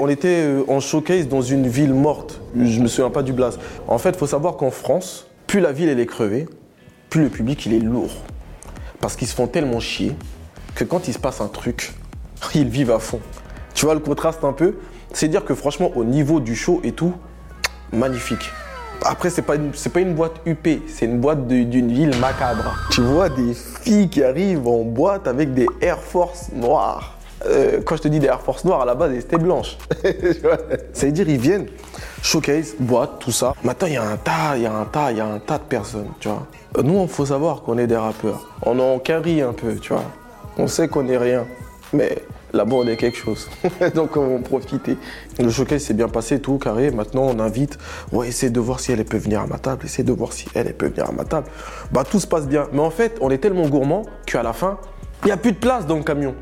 [0.00, 2.40] On était euh, en showcase dans une ville morte.
[2.56, 3.60] Je me souviens pas du blast.
[3.86, 6.48] En fait, faut savoir qu'en France, plus la ville elle est crevée,
[7.10, 8.10] plus le public il est lourd.
[9.00, 10.16] Parce qu'ils se font tellement chier
[10.74, 11.92] que quand il se passe un truc,
[12.56, 13.20] ils vivent à fond.
[13.74, 14.74] Tu vois le contraste un peu?
[15.12, 17.14] C'est dire que franchement, au niveau du show et tout,
[17.92, 18.50] magnifique.
[19.04, 22.74] Après, c'est pas, une- pas une boîte UP, c'est une boîte d'une ville macabre.
[22.90, 27.16] Tu vois des filles qui arrivent en boîte avec des Air Force noires.
[27.46, 29.76] Euh, quand je te dis des Air Force noires, à la base, elles étaient blanches.
[30.02, 30.58] Tu vois
[30.92, 31.66] Ça veut dire, ils viennent,
[32.22, 33.54] showcase, boîte, tout ça.
[33.62, 35.38] Maintenant, il y a un tas, il y a un tas, il y a un
[35.38, 36.46] tas de personnes, tu vois.
[36.78, 38.48] Euh, Nous, il faut savoir qu'on est des rappeurs.
[38.62, 40.04] On en carry un peu, tu vois.
[40.56, 41.44] On sait qu'on est rien,
[41.92, 42.16] mais
[42.52, 43.48] là-bas, on est quelque chose.
[43.94, 44.96] Donc, on va en profiter.
[45.38, 46.90] Le showcase s'est bien passé, tout carré.
[46.92, 47.76] Maintenant, on invite.
[48.12, 49.84] Ouais, essayer de voir si elle, elle peut venir à ma table.
[49.84, 51.48] Essayer de voir si elle, elle peut venir à ma table.
[51.92, 52.68] Bah, tout se passe bien.
[52.72, 54.78] Mais en fait, on est tellement gourmand qu'à la fin,
[55.24, 56.34] il n'y a plus de place dans le camion.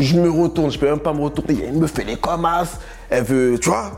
[0.00, 1.64] Je me retourne, je peux même pas me retourner.
[1.66, 2.78] Elle me fait les commasses.
[3.10, 3.90] Elle veut, tu vois.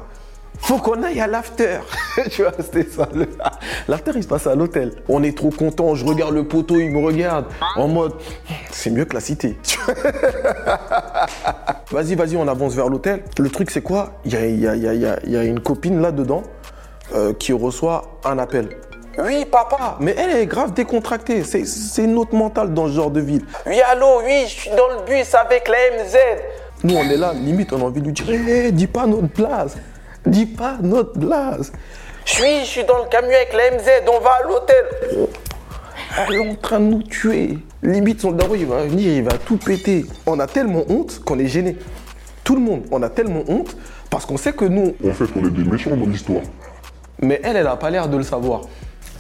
[0.58, 1.78] Faut qu'on aille à l'after.
[2.30, 3.08] tu vois, c'était ça.
[3.88, 4.92] L'after, il se passe à l'hôtel.
[5.08, 5.94] On est trop content.
[5.94, 7.46] Je regarde le poteau, il me regarde.
[7.76, 8.12] En mode,
[8.70, 9.58] c'est mieux que la cité.
[11.90, 13.24] Vas-y, vas-y, on avance vers l'hôtel.
[13.38, 14.20] Le truc, c'est quoi?
[14.24, 16.44] Il y a une copine là-dedans
[17.14, 18.68] euh, qui reçoit un appel.
[19.18, 21.42] Oui, papa, mais elle est grave décontractée.
[21.44, 23.44] C'est- autre mentale dans ce genre de ville.
[23.66, 26.16] Oui, allô, oui, je suis dans le bus avec la MZ.
[26.84, 29.28] Nous, on est là, limite, on a envie de lui dire Hé, dis pas notre
[29.28, 29.76] place.
[30.26, 31.72] Dis pas notre place.
[32.24, 34.84] Je suis, je suis dans le camion avec la MZ, on va à l'hôtel.
[36.28, 37.58] Elle est en train de nous tuer.
[37.82, 40.04] Limite, son daron, il va venir, il va tout péter.
[40.26, 41.76] On a tellement honte qu'on est gêné.
[42.44, 43.76] Tout le monde, on a tellement honte
[44.10, 46.42] parce qu'on sait que nous, En fait, on est des méchants dans l'histoire.
[47.20, 48.62] mais elle, elle a pas l'air de le savoir.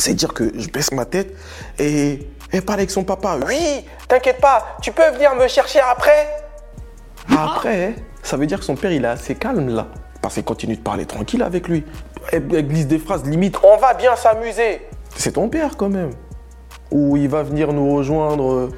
[0.00, 1.36] C'est dire que je baisse ma tête
[1.78, 3.36] et elle parle avec son papa.
[3.46, 6.26] Oui, t'inquiète pas, tu peux venir me chercher après
[7.36, 9.88] Après, ça veut dire que son père, il est assez calme là.
[10.22, 11.84] Parce qu'il continue de parler tranquille avec lui.
[12.32, 13.58] Elle, elle glisse des phrases limite.
[13.62, 14.80] On va bien s'amuser.
[15.16, 16.12] C'est ton père quand même.
[16.90, 18.72] Ou il va venir nous rejoindre euh,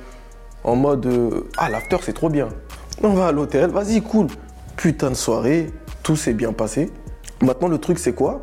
[0.65, 2.49] en mode euh, Ah, l'after, c'est trop bien.
[3.00, 4.27] On va à l'hôtel, vas-y, cool.
[4.77, 5.71] Putain de soirée,
[6.03, 6.91] tout s'est bien passé.
[7.41, 8.43] Maintenant, le truc, c'est quoi?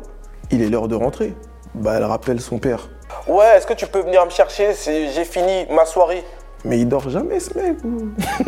[0.50, 1.34] Il est l'heure de rentrer.
[1.74, 2.88] Bah, elle rappelle son père.
[3.26, 4.70] Ouais, est-ce que tu peux venir me chercher?
[4.84, 6.24] J'ai fini ma soirée.
[6.64, 7.76] Mais il dort jamais, ce mec.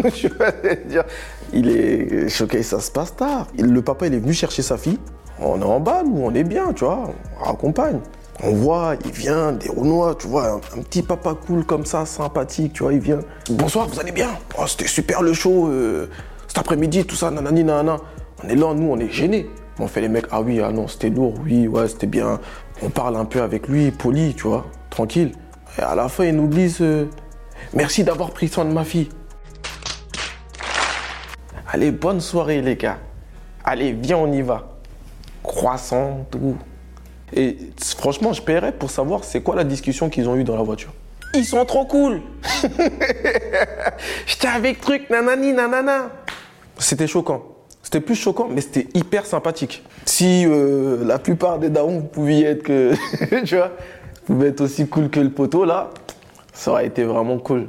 [0.15, 1.05] Je vais dire.
[1.53, 3.47] Il est choqué, ça se passe tard.
[3.59, 4.99] Le papa, il est venu chercher sa fille.
[5.41, 7.11] On est en bas, nous, on est bien, tu vois.
[7.41, 8.01] On raccompagne.
[8.43, 12.05] On voit, il vient, des Renois, tu vois, un, un petit papa cool comme ça,
[12.07, 13.21] sympathique, tu vois, il vient.
[13.51, 14.31] Bonsoir, vous allez bien?
[14.59, 16.09] Oh, c'était super le show, euh,
[16.49, 17.99] cet après-midi, tout ça, nanani, nanana.
[18.43, 19.49] On est là, nous, on est gênés.
[19.79, 22.41] On fait les mecs, ah oui, ah non, c'était lourd, oui, ouais, c'était bien.
[22.83, 25.33] On parle un peu avec lui, poli, tu vois, tranquille.
[25.79, 27.09] Et à la fin, il nous glisse, euh,
[27.73, 29.09] merci d'avoir pris soin de ma fille.
[31.69, 32.99] Allez, bonne soirée, les gars.
[33.65, 34.69] Allez, viens, on y va.
[35.43, 36.57] Croissant, tout.
[37.33, 37.57] Et
[37.97, 40.93] franchement, je paierais pour savoir c'est quoi la discussion qu'ils ont eue dans la voiture.
[41.35, 42.21] Ils sont trop cool.
[44.27, 46.11] J'étais avec truc, nanani, nanana.
[46.79, 47.52] C'était choquant.
[47.83, 49.83] C'était plus choquant, mais c'était hyper sympathique.
[50.05, 52.95] Si euh, la plupart des darons pouvaient être
[53.45, 53.73] tu vois,
[54.27, 55.91] pouvaient être aussi cool que le poteau là,
[56.53, 57.69] ça aurait été vraiment cool.